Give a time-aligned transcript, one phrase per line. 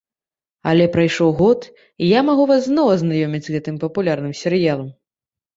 [0.71, 1.67] Але прайшоў год,
[2.05, 4.89] і я магу вас ізноў азнаёміць з гэтым папулярным серыялам.